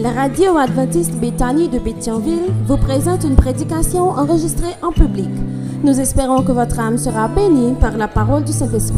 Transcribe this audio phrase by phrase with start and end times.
[0.00, 5.28] La radio adventiste Béthanie de Béthionville vous présente une prédication enregistrée en public.
[5.84, 8.96] Nous espérons que votre âme sera bénie par la parole du Saint-Esprit.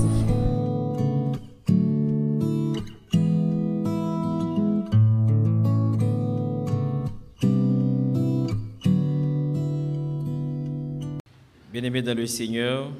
[11.72, 12.90] Bien-aimés dans le Seigneur,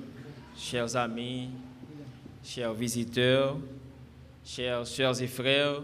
[0.57, 1.51] chers amis,
[2.43, 3.57] chers visiteurs,
[4.45, 5.83] chers sœurs et frères,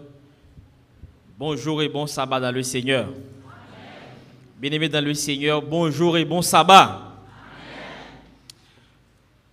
[1.39, 3.07] bonjour et bon sabbat dans le Seigneur.
[4.57, 7.13] Bien-aimés dans le Seigneur, bonjour et bon sabbat.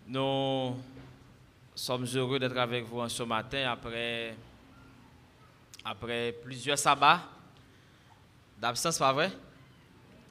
[0.09, 0.75] Nous
[1.77, 4.35] sommes heureux d'être avec vous ce matin après,
[5.85, 7.21] après plusieurs sabbats
[8.61, 9.31] d'absence, pas vrai?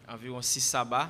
[0.10, 1.10] Environ six sabbats.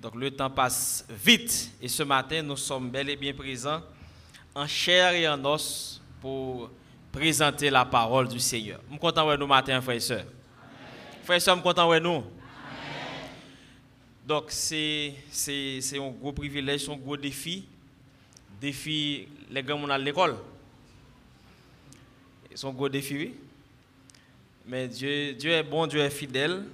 [0.00, 3.82] Donc le temps passe vite et ce matin, nous sommes bel et bien présents
[4.54, 6.70] en chair et en os pour
[7.12, 8.80] présenter la parole du Seigneur.
[8.86, 10.26] Je suis content de nous matin, frères et sœurs.
[11.24, 12.24] Frères et sœurs, je suis content de nous.
[14.26, 15.14] Donc c'est
[15.94, 17.64] un gros privilège, un gros défi.
[18.60, 20.36] Défi, les gars, on à l'école.
[22.54, 23.34] C'est un gros défi, oui.
[24.66, 26.64] Mais Dieu, Dieu est bon, Dieu est fidèle.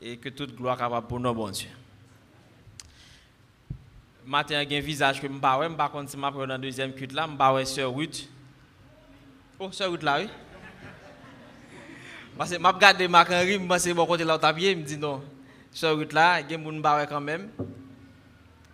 [0.00, 1.68] Et que toute gloire capable pour nous, bon Dieu
[4.26, 5.68] matin j'ai un visage que je ne sais pas
[6.06, 8.28] si je dans la deuxième cuite là, je vais sur Ruth.
[9.64, 10.28] Oh, sur Ruth là, oui.
[12.36, 14.96] Parce que je regarde Marc Henry, je pense que bon côté là, je me dis
[14.96, 15.22] non.
[15.70, 17.48] Sur Ruth là, il y a des gens quand même.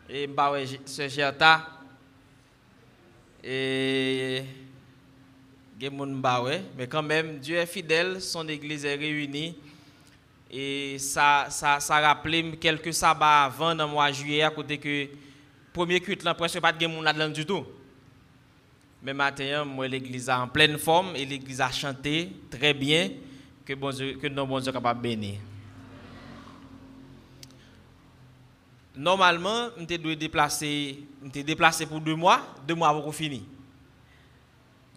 [0.08, 1.66] Et je vais sur Gerta.
[3.44, 4.42] Et
[5.78, 9.58] il y a des gens mais quand même, Dieu est fidèle, son église est réunie.
[10.50, 14.78] Et ça, ça, ça rappelait quelques sabbats avant, dans le mois de juillet, à côté
[14.78, 15.06] que
[15.70, 17.66] premier culte là presque pas de là du tout.
[19.08, 23.08] Mais matin, moi l'église en pleine forme et l'église a chanté très bien
[23.64, 25.36] que bon Dieu, que nos Dieu capable bénir.
[28.94, 33.40] Normalement, je dois déplacer, déplacer pour deux mois, deux mois pour finir.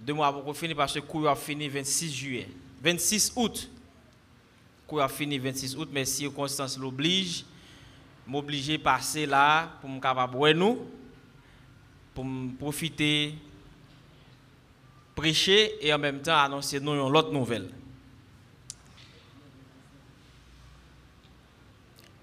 [0.01, 2.49] Deux mois pour finir parce que le cours a fini 26 juillet,
[2.83, 3.69] 26 août.
[3.71, 7.45] Le cours a fini 26 août, mais si circonstances l'oblige,
[8.27, 10.85] m'obliger passer là pour me capable nous
[12.13, 12.25] pour
[12.59, 13.35] profiter
[15.21, 17.69] prêcher et en même temps annoncer nous une autre nouvelle.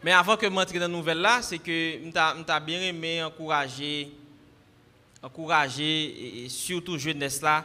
[0.03, 4.13] Mais avant que je m'entre dans la nouvelle là, c'est que je bien aimé encourager
[5.21, 7.65] encourager et surtout jeunesse là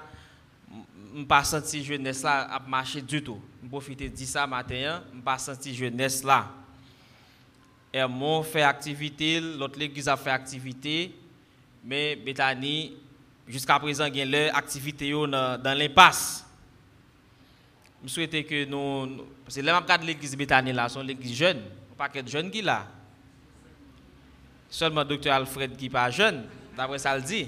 [1.16, 3.40] je pas senti jeunesse là à marcher du tout.
[3.64, 6.50] Je profiter de ça matin, je pas senti jeunesse là
[7.92, 11.14] Hermon fait activité, l'autre église a fait activité,
[11.84, 12.94] mais Bethany,
[13.48, 16.46] jusqu'à présent, il y leur activité dans, l'impasse.
[18.04, 19.24] Je souhaite que nous.
[19.46, 21.62] Parce que là, je l'église Bethany là, c'est l'église jeune.
[21.98, 22.88] Pas que jeune qui là.
[24.70, 26.46] Seulement docteur Alfred qui n'est pas jeune,
[26.76, 27.48] d'après ça le dit.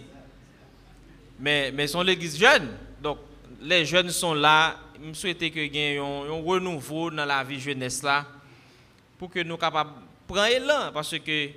[1.39, 2.69] Mais, mais sont l'église jeune.
[3.01, 3.17] Donc,
[3.61, 4.77] les jeunes sont là.
[5.03, 8.25] Je souhaite que y ait un, un renouveau dans la vie jeunesse là
[9.17, 9.91] pour que nous soyons capables
[10.27, 11.49] prend élan parce que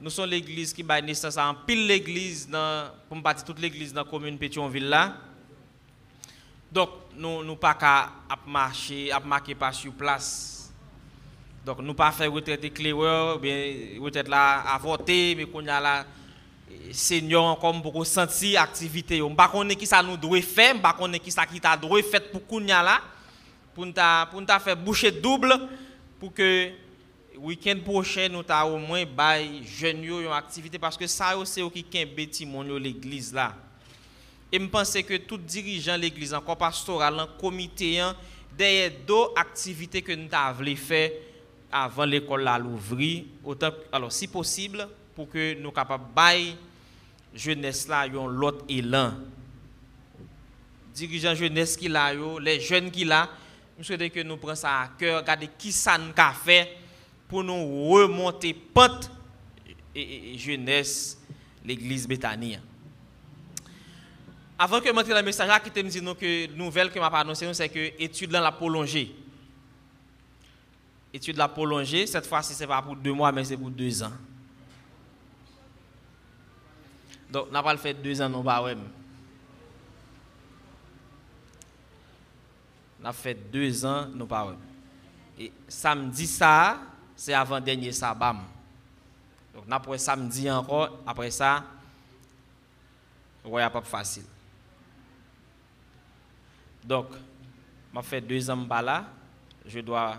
[0.00, 4.02] nous sommes l'église qui bat naissance en pile l'église dans pour me toute l'église dans
[4.02, 5.14] la commune Pétionville là.
[6.72, 8.10] Donc nous nous pas qu'à
[8.46, 10.72] marcher, à marquer pas sur place.
[11.66, 16.06] Donc nous pas faire retraite éclaireur, bien retraite là à voter mais qu'on a là
[16.92, 19.20] senior comme pour sentir activité.
[19.20, 21.76] On pas connaît qui ça nous doit faire, on pas connaît qui ça qui t'a
[21.76, 23.02] doit faire pour qu'on là
[23.74, 25.54] pour ta faire boucher double
[26.18, 26.70] pour que
[27.42, 31.84] week-end prochain, nous avons au moins des jeunes une activité parce que ça c'est qui
[31.92, 33.54] est mon l'église là.
[34.52, 38.02] Et je pense que tout dirigeant l'église, encore pastoral, en comité,
[38.56, 41.10] derrière d'autres activités que nous avons faire
[41.70, 48.06] avant l'école à l'ouvrir, autant alors si possible pour que nous capables de jeunesse là
[48.06, 49.14] yon l'autre élan.
[50.92, 53.30] Dirigeant jeunesse qui là les jeunes qui là,
[53.78, 56.79] je souhaite que nous prenions ça à cœur, regarder qui ça nous a fait
[57.30, 59.10] pour nous remonter pente
[59.94, 61.16] et, jeunesse
[61.64, 62.58] l'église Bethanie.
[64.58, 67.68] Avant que je montre le message, qui te dit que nouvelle que m'a annoncé c'est
[67.68, 69.14] que étude là la prolongée.
[71.14, 74.12] Étude la prolongée, cette fois-ci c'est pas pour deux mois mais c'est pour deux ans.
[77.30, 78.76] Donc, on n'a pas fait deux ans, non, pas ouais.
[83.00, 84.54] On a fait deux ans, non, pas ouais.
[85.38, 86.80] Et samedi, ça,
[87.20, 88.34] c'est avant-dernier sabbat.
[89.54, 91.62] Donc, après samedi encore, après ça,
[93.44, 94.22] ouais, pas facile.
[96.82, 97.08] Donc,
[97.92, 99.04] m'a fait deux ans là,
[99.66, 100.16] je dois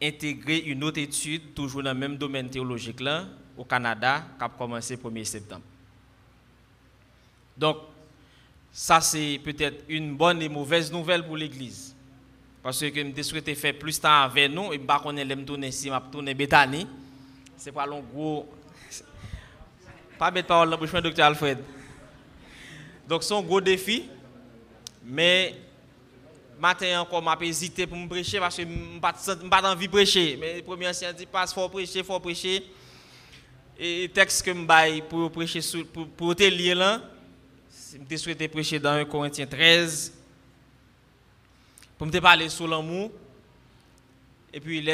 [0.00, 3.24] intégrer une autre étude, toujours dans le même domaine théologique là,
[3.58, 5.64] au Canada, qui a commencé le 1er septembre.
[7.56, 7.78] Donc,
[8.70, 11.95] ça c'est peut-être une bonne et mauvaise nouvelle pour l'Église.
[12.66, 12.86] Parce que
[13.16, 16.10] je souhaité faire plus de temps avec nous, et je ne sais pas ici, je
[16.10, 16.84] tourner Bethany.
[17.56, 18.52] C'est pas long gros.
[20.18, 21.58] Pas mettre parole dans docteur Alfred.
[23.08, 24.08] Donc, c'est un gros défi.
[25.04, 25.54] Mais,
[26.58, 30.36] matin encore, je hésité pour me prêcher parce que je n'ai pas envie de prêcher.
[30.36, 32.64] Mais le premier ancien dit, passe, il faut prêcher, il faut prêcher.
[33.78, 35.60] Et le texte que je vais pour prêcher,
[35.94, 37.00] pour, pour te lire là,
[38.10, 40.16] je souhaité prêcher dans 1 Corinthiens 13.
[41.98, 43.10] Pour me parler sur l'amour.
[44.52, 44.86] Et puis,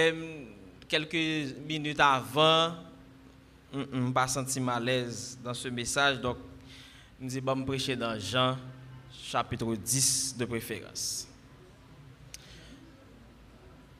[0.88, 2.74] quelques minutes avant,
[3.72, 6.20] je ne pas senti mal à l'aise dans ce message.
[6.20, 6.36] Donc,
[7.20, 8.56] je me prêcher dans Jean
[9.12, 11.26] chapitre 10 de préférence.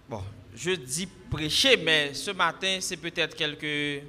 [0.08, 0.22] Bon,
[0.54, 4.04] je dis prêcher, mais ce matin, c'est peut-être quelques,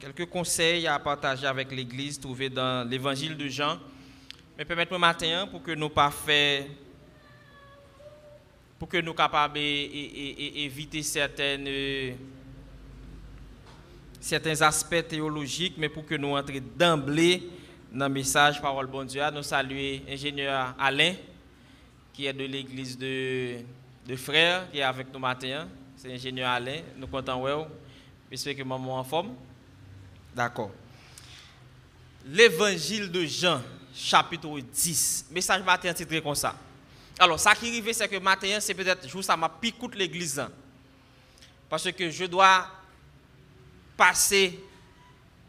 [0.00, 3.78] quelques conseils à partager avec l'Église trouvés dans l'évangile de Jean.
[4.56, 6.70] Mais permettez-moi matin pour que nous pas fait,
[8.82, 12.16] pour que nous capables d'éviter certaines
[14.20, 17.48] certains aspects théologiques, mais pour que nous entrions d'emblée
[17.92, 21.14] dans le message Parole Bon Dieu, nous saluer l'ingénieur Alain,
[22.12, 23.58] qui est de l'église de,
[24.04, 25.68] de Frères, qui est avec nous matin.
[25.96, 27.64] C'est l'ingénieur Alain, nous comptons, ouais,
[28.32, 29.36] j'espère que maman en forme.
[30.34, 30.72] D'accord.
[32.26, 33.62] L'évangile de Jean,
[33.94, 35.26] chapitre 10.
[35.30, 36.56] Message matin titré comme ça.
[37.18, 40.44] Alors, ça qui arrive, c'est que matin, c'est peut-être juste ça m'a picoute l'église.
[41.68, 42.66] Parce que je dois
[43.96, 44.58] passer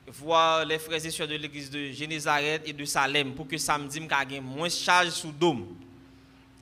[0.07, 3.99] voir les frères et sœurs de l'église de Génézareth et de Salem pour que samedi,
[3.99, 5.75] je moins de charge sous dôme.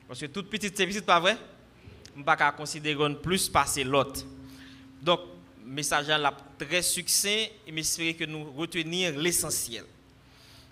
[0.07, 1.37] Parce que toute petite, c'est pas vrai?
[2.13, 4.25] Je ne pas considérer plus passer l'autre.
[5.01, 5.21] Donc,
[5.65, 9.85] le message est très succinct et j'espère que nous retenir l'essentiel.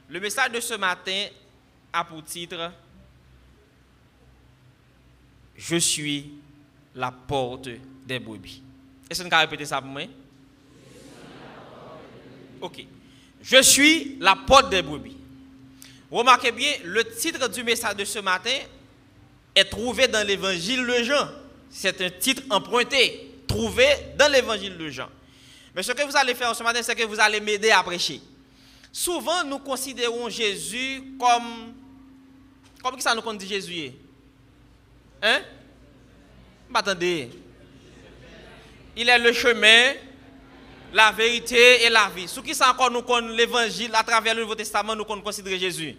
[0.08, 1.28] Le message de ce matin
[1.94, 2.72] a pour titre
[5.60, 6.32] Je suis
[6.96, 7.68] la porte
[8.08, 8.62] des brebis.
[9.10, 10.04] Est-ce que vous pouvez répéter ça pour moi?
[12.62, 12.86] Ok.
[13.42, 15.18] Je suis la porte des brebis.
[16.10, 18.58] Remarquez bien, le titre du message de ce matin
[19.54, 21.28] est trouvé dans l'évangile de Jean.
[21.70, 23.86] C'est un titre emprunté, trouvé
[24.18, 25.10] dans l'évangile de Jean.
[25.76, 28.22] Mais ce que vous allez faire ce matin, c'est que vous allez m'aider à prêcher.
[28.94, 31.74] Souvent, nous considérons Jésus comme.
[32.82, 33.92] Comme ça nous dit Jésus?
[35.22, 35.42] Hein?
[36.74, 37.30] Attendez.
[38.96, 39.94] Il est le chemin,
[40.94, 42.28] la vérité et la vie.
[42.28, 45.96] Ce qui ça encore nous connaît l'évangile à travers le Nouveau Testament, nous considérons Jésus?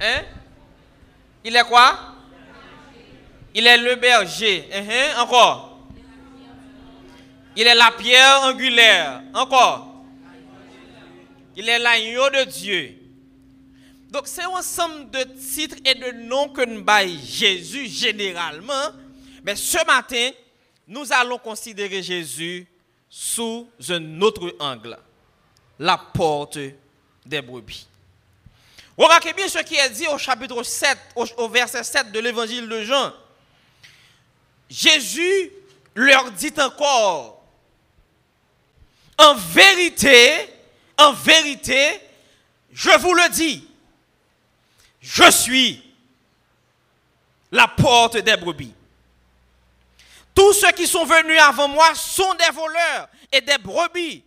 [0.00, 0.22] Hein?
[1.44, 2.14] Il est quoi?
[3.54, 4.68] Il est le berger.
[4.72, 5.20] Hein?
[5.22, 5.80] Encore?
[7.56, 9.22] Il est la pierre angulaire.
[9.34, 10.04] Encore?
[11.56, 12.97] Il est l'agneau de Dieu.
[14.08, 18.92] Donc c'est un ensemble de titres et de noms que nous baillons Jésus généralement.
[19.44, 20.30] Mais ce matin,
[20.86, 22.66] nous allons considérer Jésus
[23.10, 24.98] sous un autre angle,
[25.78, 26.58] la porte
[27.24, 27.86] des brebis.
[28.96, 32.82] Remarquez bien ce qui est dit au chapitre 7, au, verset 7 de l'évangile de
[32.82, 33.12] Jean.
[34.68, 35.52] Jésus
[35.94, 37.44] leur dit encore,
[39.18, 40.48] en vérité,
[40.98, 42.00] en vérité,
[42.72, 43.67] je vous le dis,
[45.00, 45.84] je suis
[47.50, 48.74] la porte des brebis.
[50.34, 54.24] Tous ceux qui sont venus avant moi sont des voleurs et des brebis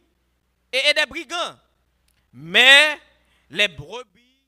[0.72, 1.58] et, des brigands.
[2.34, 3.00] Mais
[3.50, 4.46] les brebis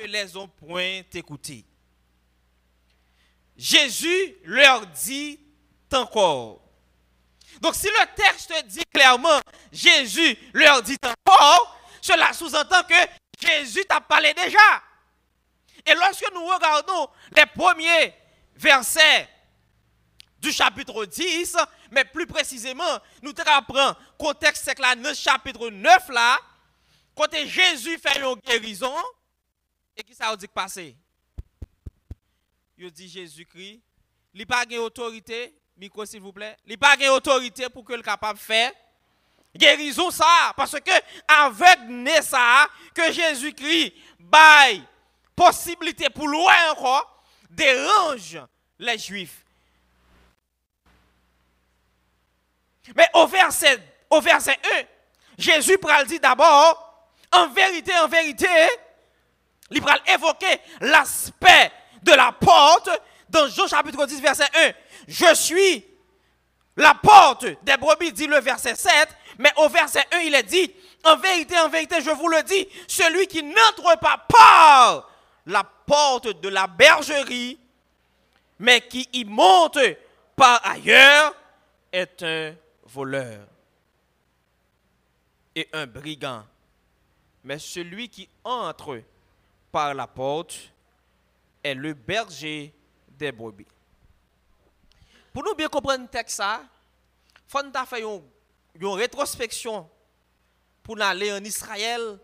[0.00, 1.64] ne les ont point écoutés.
[3.56, 5.38] Jésus leur dit
[5.92, 6.60] encore.
[7.60, 12.94] Donc si le texte dit clairement, Jésus leur dit encore, cela sous-entend que
[13.40, 14.82] Jésus t'a parlé déjà.
[15.84, 18.14] Et lorsque nous regardons les premiers
[18.54, 19.28] versets
[20.38, 21.56] du chapitre 10,
[21.90, 26.38] mais plus précisément, nous le contexte c'est là, le chapitre 9 là,
[27.14, 28.94] quand Jésus fait une guérison,
[29.96, 30.96] et qui ça a dit passer?
[32.78, 33.80] Il dit Jésus-Christ,
[34.34, 38.02] il n'a pas autorité, micro s'il vous plaît, il n'a pas autorité pour que le
[38.02, 38.72] capable de faire
[39.54, 40.90] guérison ça, parce que
[41.28, 44.82] avec ça, que Jésus-Christ baille
[45.34, 48.40] possibilité pour loin encore, dérange
[48.78, 49.44] les Juifs.
[52.96, 53.78] Mais au verset,
[54.10, 54.82] au verset 1,
[55.38, 58.48] Jésus pral dit d'abord, en vérité, en vérité,
[59.70, 61.72] il pral évoquer l'aspect
[62.02, 62.90] de la porte
[63.28, 64.72] dans Jean chapitre 10, verset 1.
[65.08, 65.84] Je suis
[66.76, 69.08] la porte des brebis, dit le verset 7,
[69.38, 70.74] mais au verset 1, il est dit,
[71.04, 75.08] en vérité, en vérité, je vous le dis, celui qui n'entre pas par
[75.46, 77.58] la porte de la bergerie,
[78.58, 79.78] mais qui y monte
[80.36, 81.34] par ailleurs,
[81.92, 83.46] est un voleur
[85.54, 86.44] et un brigand.
[87.44, 89.02] Mais celui qui entre
[89.70, 90.58] par la porte
[91.62, 92.72] est le berger
[93.08, 93.66] des brebis.
[95.32, 98.20] Pour nous bien comprendre le texte, il faut faire
[98.80, 99.88] une, rétrospection
[100.82, 102.18] pour aller en Israël,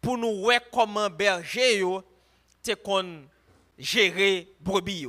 [0.00, 1.82] pour nous voir comment berger
[2.62, 3.24] te qu'on
[3.78, 5.08] gérer brebis.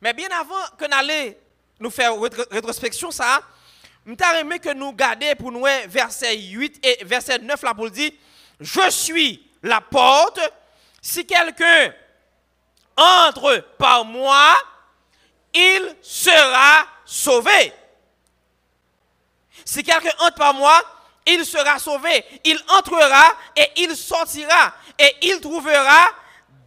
[0.00, 1.34] Mais bien avant que allions
[1.78, 2.12] nous faire
[2.50, 3.42] rétrospection, ça,
[4.06, 8.12] je aimé que nous gardions pour nous verset 8 et verset 9 là pour dire
[8.58, 10.40] Je suis la porte,
[11.02, 11.92] si quelqu'un
[12.96, 14.54] entre par moi,
[15.54, 17.72] il sera sauvé.
[19.64, 20.80] Si quelqu'un entre par moi,
[21.26, 22.24] il sera sauvé.
[22.44, 26.10] Il entrera et il sortira et il trouvera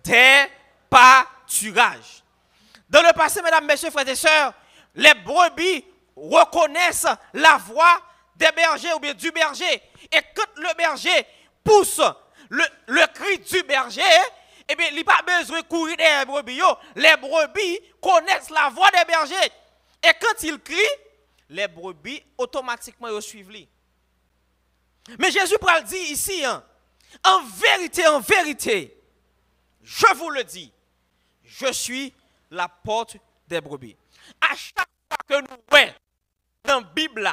[0.04, 0.46] des
[0.90, 2.24] pâturages.
[2.90, 4.54] Dans le passé, mesdames, messieurs, frères et sœurs,
[4.96, 5.84] les brebis
[6.16, 8.02] reconnaissent la voix
[8.36, 9.82] des bergers ou bien du berger.
[10.12, 11.26] Et quand le berger
[11.64, 12.02] pousse
[12.50, 14.02] le, cri du berger,
[14.70, 16.62] eh bien, il n'a pas besoin de courir des brebis.
[16.96, 19.52] Les brebis connaissent la voix des bergers.
[20.04, 20.78] Et quand il crie,
[21.50, 23.50] les brebis automatiquement suivent.
[25.20, 26.64] Mais Jésus le dit ici, hein,
[27.24, 28.98] en vérité, en vérité,
[29.84, 30.72] je vous le dis,
[31.44, 32.14] je suis
[32.50, 33.96] la porte des brebis.
[34.42, 35.94] À chaque fois que nous voyons
[36.64, 37.30] dans la Bible,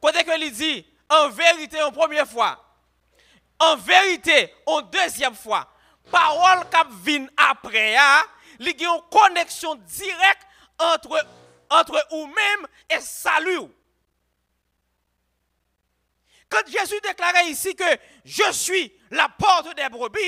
[0.00, 2.62] quand il dit en vérité en première fois,
[3.58, 5.68] en vérité en deuxième fois,
[6.10, 7.96] parole qui vient après,
[8.58, 10.46] il y a une connexion directe
[10.78, 11.26] entre,
[11.70, 13.70] entre vous-même et salut.
[16.48, 17.84] Quand Jésus déclarait ici que
[18.24, 20.20] je suis la porte des brebis,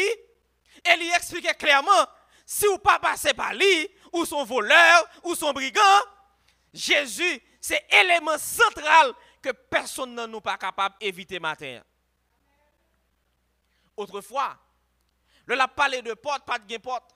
[0.85, 2.07] il lui expliquait clairement,
[2.45, 5.83] si vous pas passez par lui, ou son voleur, ou son brigand,
[6.73, 11.83] Jésus, c'est élément central que personne ne nous pas capable d'éviter matin.
[13.97, 14.57] Autrefois,
[15.47, 17.15] le la parlé de porte, pas de porte.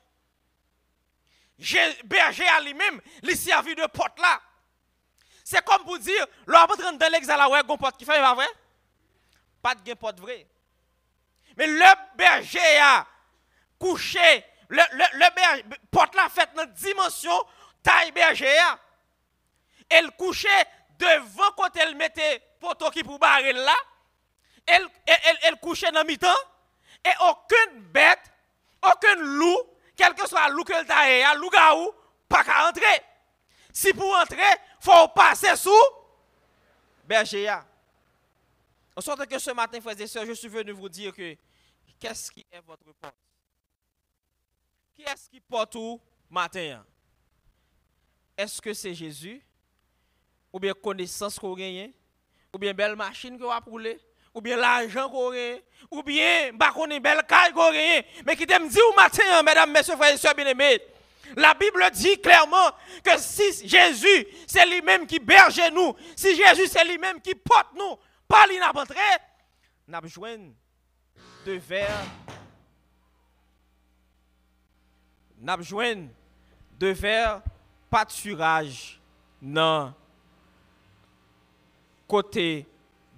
[2.05, 4.40] Berger à lui-même, il servi de porte là.
[5.45, 8.49] C'est comme pour dire, l'homme dans l'exil là, ouais, porte qui fait, pas vrai?
[9.61, 10.47] Pas de porte vrai.
[11.57, 13.07] Mais le berger a
[13.81, 17.43] couché, le, le, porte là fait dans dimension
[17.83, 18.55] taille berger
[19.89, 20.67] Elle couchait
[20.99, 23.75] devant quand elle mettait poteau qui pour barrer là.
[24.67, 26.29] Elle, elle, elle, couchait dans mi-temps.
[27.05, 28.31] Et aucune bête,
[28.83, 29.59] aucun loup,
[29.97, 31.51] quel que soit le loup qu'elle t'a loup
[32.29, 33.03] pas qu'à entrer.
[33.73, 35.71] Si pour entrer, il faut passer sous
[37.05, 37.51] berger.
[38.95, 41.37] En sorte que ce matin, frères et sœurs, je suis venu vous dire que
[41.99, 43.15] qu'est-ce qui est votre porte?
[45.00, 46.85] Qui est-ce qui porte tout matin?
[48.37, 49.40] Est-ce que c'est Jésus?
[50.52, 51.90] Ou bien connaissance qu'on gagne?
[52.52, 53.99] Ou bien belle machine qu'on va rouler
[54.35, 55.62] Ou bien l'argent qu'on gagne?
[55.90, 58.04] Ou bien, bah, qu'on belle caille qu'on gagne?
[58.26, 60.83] Mais qui t'aime dire au matin, mesdames, messieurs, frères et sœurs bien-aimés
[61.37, 62.73] la Bible dit clairement
[63.04, 67.97] que si Jésus, c'est lui-même qui berge nous, si Jésus, c'est lui-même qui porte nous,
[68.26, 68.73] pas n'a
[69.87, 70.37] n'a besoin
[71.47, 72.04] de verre,
[75.41, 76.07] n'a besoin
[76.79, 77.43] de verre
[77.89, 79.01] pâturage
[79.43, 79.95] non
[82.07, 82.67] côté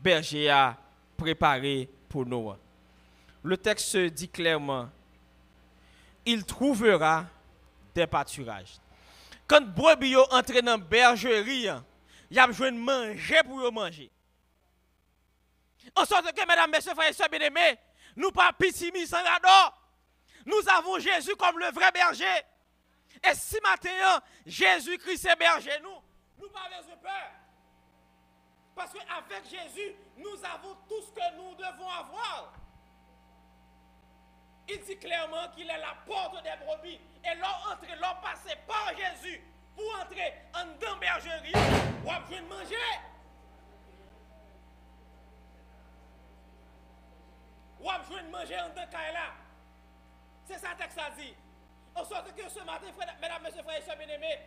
[0.03, 0.77] berger a
[1.17, 2.53] préparé pour nous.
[3.43, 4.91] Le texte dit clairement,
[6.27, 7.25] il trouvera
[7.95, 8.77] des pâturages.
[9.47, 11.69] Quand brebis entre dans la bergerie,
[12.31, 14.11] il a besoin de manger pour manger.
[15.97, 17.79] En sorte que, mesdames, messieurs, frères et sœurs bien-aimés,
[18.17, 19.19] nous pas pitié sans
[20.47, 22.43] Nous avons Jésus comme le vrai berger.
[23.25, 26.03] Et si maintenant, Jésus-Christ est berger, nous,
[26.41, 27.31] nous pas besoin peur.
[28.75, 32.55] Parce qu'avec Jésus, nous avons tout ce que nous devons avoir.
[34.69, 37.01] Il dit clairement qu'il est la porte des brebis.
[37.25, 37.47] Et l'on
[38.01, 39.41] l'on passe par Jésus
[39.77, 41.53] pour entrer en dans bergerie,
[42.05, 42.77] ou de manger.
[47.81, 49.42] Ou de manger en dans là.
[50.47, 51.35] C'est ça que ça dit.
[51.95, 52.87] En sorte que ce matin,
[53.21, 54.39] mesdames, messieurs, frères et sœurs bien-aimés,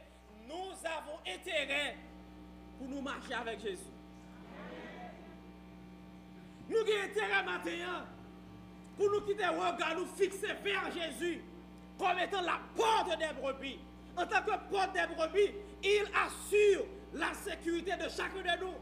[0.47, 1.95] nous avons intérêt
[2.77, 3.79] pour nous marcher avec Jésus.
[6.67, 8.05] Nous avons intérêt maintenant
[8.97, 11.41] pour nous quitter regard, nous fixer vers Jésus.
[11.97, 13.79] comme étant la porte des brebis.
[14.17, 18.73] En tant que porte des brebis, il assure la sécurité de chacun de nous.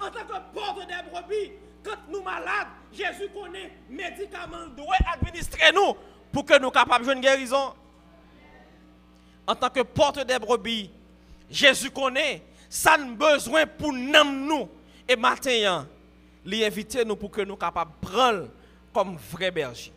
[0.00, 1.52] En tant que porte des brebis,
[1.82, 5.94] quand nous malades, Jésus connaît médicaments doit administrer nous
[6.32, 7.74] pour que nous capables de une guérison.
[9.46, 10.90] En tant que porte des brebis,
[11.50, 14.68] Jésus connaît ça nous besoin pour nous
[15.08, 15.86] et matin
[16.46, 18.48] il invite nous pour que nous capables de prendre
[18.92, 19.92] comme vrai berger.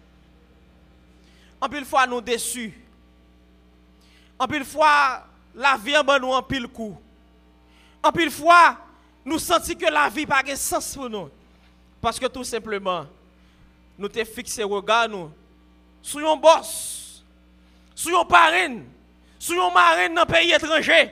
[1.60, 2.74] En pile fois nous déçus.
[4.40, 5.26] En pile fois
[5.56, 6.96] la vie en nous en pile coup.
[8.04, 8.78] En pile fois
[9.26, 11.30] nous sentons que la vie n'a pas de sens pour nous.
[12.02, 13.06] Parce que tout simplement,
[13.98, 15.32] nous t'es fixé regard nous
[16.02, 17.24] sur un boss,
[17.96, 18.82] sur un parrain,
[19.40, 21.12] sur un marraine dans un pays étranger.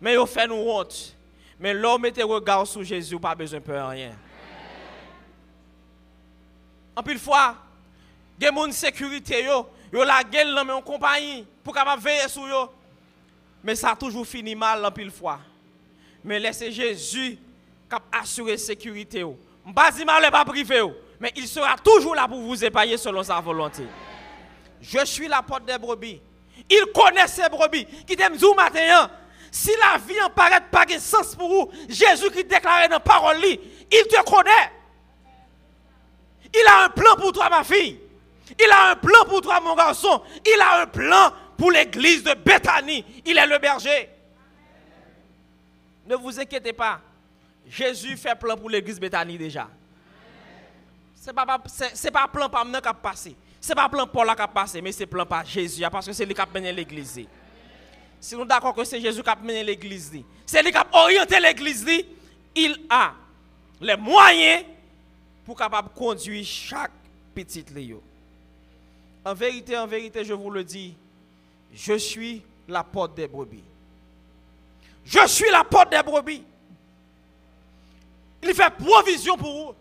[0.00, 1.16] Mais il fait nous honte.
[1.58, 4.16] Mais l'homme mettez regard sur Jésus, pas besoin de peur rien.
[6.94, 7.56] En pile fois,
[8.38, 12.48] il y a sécurité, yo, yo la gueule dans une compagnie pour capable veiller sur
[12.48, 12.70] yo.
[13.62, 15.40] Mais ça a toujours fini mal en pile fois.
[16.24, 17.38] Mais laissez Jésus
[18.10, 19.20] assurer sécurité.
[19.20, 19.38] Yo.
[19.64, 20.82] M'pas mal pas privé,
[21.20, 23.84] mais il sera toujours là pour vous épailler selon sa volonté.
[24.80, 26.20] Je suis la porte des brebis.
[26.68, 27.86] Il connaît ses brebis.
[28.06, 29.10] Qui t'aime hein.
[29.50, 33.00] si la vie en paraît pas de sens pour vous, Jésus qui déclarait dans la
[33.00, 33.58] parole, il
[34.08, 34.72] te connaît.
[36.54, 37.98] Il a un plan pour toi, ma fille.
[38.58, 40.22] Il a un plan pour toi, mon garçon.
[40.44, 43.04] Il a un plan pour l'église de Bethanie.
[43.24, 44.10] Il est le berger.
[46.06, 47.00] Ne vous inquiétez pas.
[47.68, 49.68] Jésus fait plan pour l'église Bethanie déjà.
[51.20, 51.62] Ce n'est pas,
[51.94, 53.36] c'est, pas plan par moi qui a passé.
[53.60, 56.12] Ce n'est pas plan Paul qui a passé, mais c'est plan par Jésus, parce que
[56.12, 57.20] c'est lui qui a mené l'église.
[58.20, 60.12] Si nous d'accord que c'est Jésus qui a mené l'église,
[60.44, 61.86] c'est lui qui a orienté l'église,
[62.56, 63.12] il a
[63.80, 64.64] les moyens
[65.44, 66.90] pour capable conduire chaque
[67.34, 68.02] petite Léo.
[69.24, 70.94] En vérité, en vérité, je vous le dis,
[71.72, 73.62] je suis la porte des brebis.
[75.04, 76.42] Je suis la porte des brebis.
[78.42, 79.74] Il fait provision pour vous.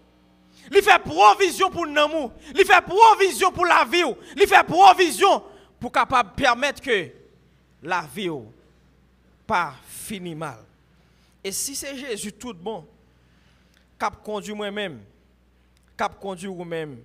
[0.72, 2.32] Il fait provision pour nous.
[2.56, 4.04] Il fait provision pour la vie.
[4.38, 5.44] Il fait provision
[5.80, 5.92] pour
[6.36, 7.10] permettre que
[7.82, 8.30] la vie
[9.48, 10.60] pas fini mal.
[11.44, 12.86] Et si c'est Jésus tout bon,
[14.00, 15.02] cap conduit moi-même,
[15.98, 17.00] cap conduit vous-même,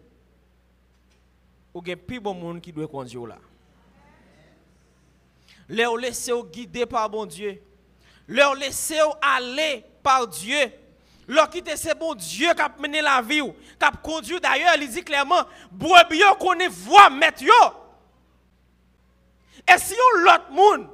[1.72, 3.38] ou gen plus bon monde qui doit conduire là.
[5.68, 7.60] Leur laisser guider par bon Dieu.
[8.28, 10.70] Leur laisser aller par Dieu.
[11.28, 14.88] Leur quitter c'est bon Dieu qui a mené la vie qui a conduit d'ailleurs, il
[14.88, 17.42] dit clairement, brebis connaît voix mettre.
[19.68, 20.86] Et si on l'autre monde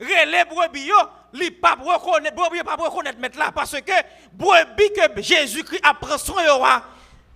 [0.00, 0.90] relève brebis
[1.32, 3.92] li pas reconnaître brebis pas reconnaître mettre là parce que
[4.32, 6.60] brebis que Jésus-Christ apprend son yo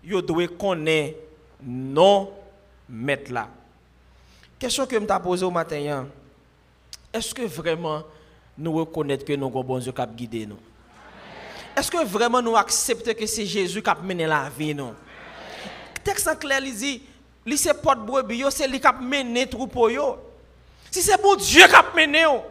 [0.02, 1.18] yo doit connaître
[1.62, 2.32] non
[2.88, 3.48] mettre là.
[4.58, 6.06] Question que je me posée au matin, hein.
[7.12, 8.02] est-ce que vraiment
[8.58, 10.58] nous reconnaissons que nous avons bon Dieu qui a guidé nous?
[11.80, 14.92] Est-ce que vraiment nous acceptons que c'est Jésus qui a mené la vie nous?
[16.04, 17.02] Texte en clair, il dit,
[17.46, 20.18] li c'est porte brebis, c'est lui qui a mené troupeau yo.
[20.90, 22.42] Si c'est bon Dieu qui a mené yo,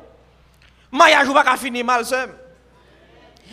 [0.92, 2.32] mariage va finir mal seul.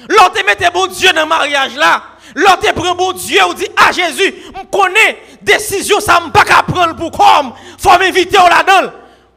[0.08, 2.04] L'autre mette bon Dieu dans le mariage là.
[2.34, 6.96] L'autre prend bon Dieu ou dit ah Jésus, je connais décision ça me pas prendre
[6.96, 8.92] pour comme faut m'inviter là-dedans.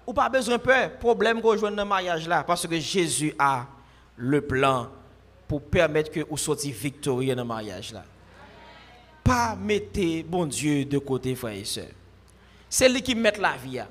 [0.07, 3.65] Ou pas besoin de peur, problème joue dans le mariage là parce que Jésus a
[4.15, 4.87] le plan
[5.49, 8.03] pour permettre que vous soyez victorieux dans le mariage là.
[9.23, 11.85] Pas mettez bon Dieu de côté frères et sœurs.
[12.69, 13.81] C'est lui qui met la vie.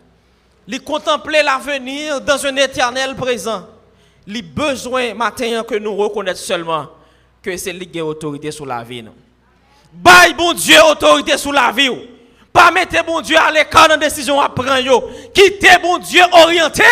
[0.69, 3.67] Il contempler l'avenir dans un éternel présent
[4.29, 6.87] les besoins matin que nous reconnaissons seulement
[7.43, 9.05] que c'est lui qui a autorité sur la vie.
[9.93, 11.91] Bye bon Dieu autorité sur la vie.
[12.53, 15.11] Pas mettre bon Dieu à l'écart dans la décision à prendre.
[15.35, 16.85] Quittez bon Dieu orienté.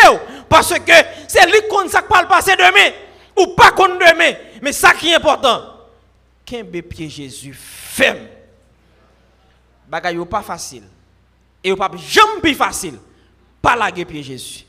[0.49, 0.93] Parce que
[1.27, 2.91] c'est lui qui ça pas le passé demain.
[3.37, 4.33] Ou pas qu'on demain.
[4.61, 5.61] Mais ça qui est important.
[6.45, 8.27] Qu'un pied Jésus ferme.
[9.87, 10.83] Bagay pas facile.
[11.63, 12.99] Et pas jamais plus facile.
[13.61, 14.65] Pas la pied Jésus.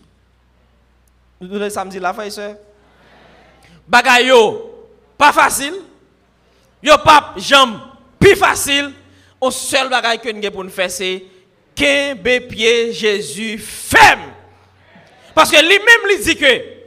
[1.41, 2.57] Nous sommes samedi là, frère.
[3.87, 5.75] Bagay yo, pas facile.
[6.83, 7.79] Yo pas jambe
[8.19, 8.93] plus facile.
[9.41, 11.25] Un seul bagay que nous pour faire c'est
[11.75, 14.33] qu'un pied Jésus ferme.
[15.33, 16.78] Parce que lui-même lui dit que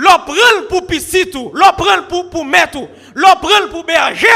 [0.00, 2.78] l'on prend pour tout, l'on prend pour pour mettre
[3.14, 4.28] l'on prend pour berger.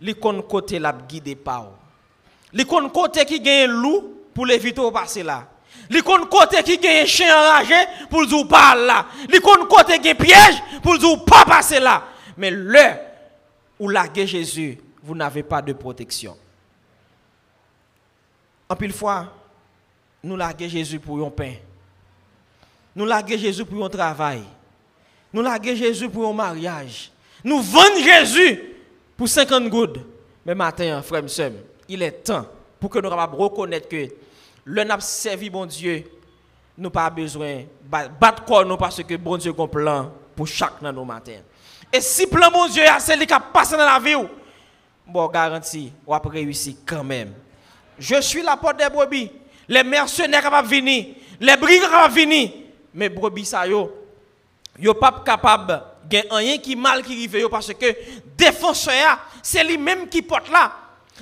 [0.00, 1.70] Li kon côté la guide pas.
[2.52, 5.46] Li kon côté qui gagne loup pour l'éviter au passer là.
[5.88, 7.74] Li kon côté qui gagne chien enragé
[8.10, 9.06] pour dire pas là.
[9.28, 12.02] Li kon côté qui piège pour dire pas passer là.
[12.36, 12.84] Mais le
[13.78, 16.36] où laguer Jésus, vous n'avez pas de protection.
[18.68, 19.32] En pile fois,
[20.22, 21.52] nous larguons Jésus pour un pain.
[22.96, 24.42] Nous larguons Jésus pour un travail.
[25.30, 27.12] Nous larguons Jésus pour un mariage.
[27.44, 28.58] Nous vendons Jésus
[29.14, 29.98] pour 50 gouttes.
[30.46, 31.22] Mais matin, frère
[31.88, 32.46] il est temps
[32.80, 34.08] pour que nous puissions reconnaître que
[34.64, 36.04] le n'a servi bon Dieu,
[36.78, 40.48] nous pas besoin de battre corps nous parce que bon Dieu a un plan pour
[40.48, 41.42] chaque dans nos matins.
[41.92, 44.16] Et si plan bon Dieu a celui qui a passé dans la vie,
[45.06, 47.34] bon garantie, on va réussir quand même.
[47.98, 49.30] Je suis la porte des brebis.
[49.68, 51.06] Les mercenaires capables venir,
[51.40, 52.50] les brigands capables venir,
[52.96, 53.92] mais brebis ça yo,
[54.78, 57.94] yo pas capable gen rien qui mal qui rive parce que
[58.36, 60.72] défenseur c'est lui même qui porte là.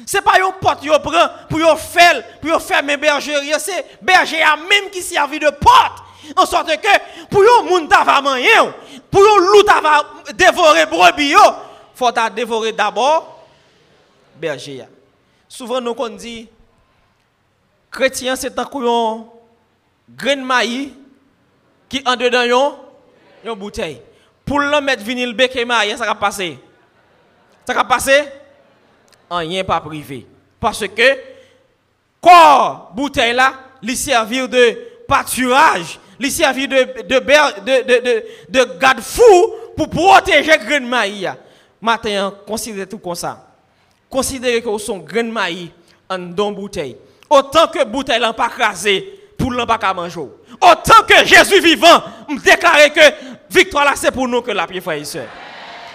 [0.06, 4.40] C'est pas yon porte yo prend pour yo faire pour yo fermer bergerie, c'est berger
[4.40, 6.04] a même qui servi de porte.
[6.36, 8.70] En sorte que pour yon moun ta va manger,
[9.10, 11.40] pour yon loup ta va dévorer brebis yo,
[11.94, 13.44] faut ta dévorer d'abord
[14.36, 14.84] berger.
[15.48, 16.48] Souvent nous on dit
[17.90, 19.28] chrétien c'est un couillon
[20.08, 20.90] grain de maïs
[21.94, 22.74] qui en dedans yon?
[23.44, 24.00] Une bouteille.
[24.44, 26.58] Pour le mettre vinyle bec et maïs, ça va passer.
[27.64, 28.24] Ça va passer?
[29.30, 30.26] Rien pas privé.
[30.58, 31.18] Parce que
[32.20, 37.12] corps bouteille là, lui servir de pâturage, lui servir de,
[38.48, 41.28] de garde-fou pour protéger grain de maïs.
[41.80, 43.46] Maintenant, considérez tout comme ça.
[44.10, 45.70] Considérez que son grain de maïs
[46.08, 46.96] en don bouteille.
[47.30, 50.20] Autant que bouteille n'a pas crasé pour l'en pas manger.
[50.70, 53.00] Autant que Jésus vivant, me déclarer que
[53.50, 55.26] victoire là c'est pour nous que la prière frère et soeur.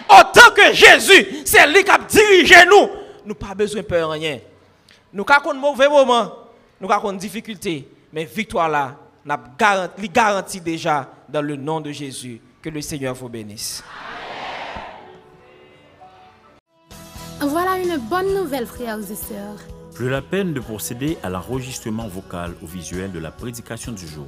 [0.09, 2.89] Autant que Jésus, c'est lui qui a dirigé nous,
[3.25, 4.39] nous pas besoin de peur rien.
[5.13, 6.31] Nous avons un mauvais moment,
[6.79, 11.91] nous avons une difficulté, mais victoire là, nous garantit, garantit déjà dans le nom de
[11.91, 12.41] Jésus.
[12.61, 13.81] Que le Seigneur vous bénisse.
[17.39, 19.55] Voilà une bonne nouvelle, frères et sœurs.
[19.95, 24.27] Plus la peine de procéder à l'enregistrement vocal ou visuel de la prédication du jour.